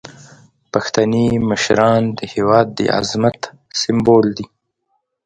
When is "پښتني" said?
0.71-1.27